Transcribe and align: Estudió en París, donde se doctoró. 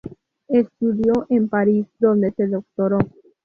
Estudió 0.47 1.27
en 1.29 1.47
París, 1.47 1.85
donde 1.99 2.31
se 2.31 2.47
doctoró. 2.47 2.97